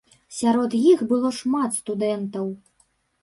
Сярод 0.35 0.71
іх 0.91 1.03
было 1.11 1.29
шмат 1.39 1.77
студэнтаў. 1.81 2.51